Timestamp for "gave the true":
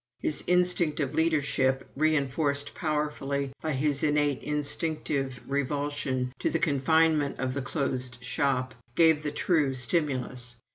8.95-9.75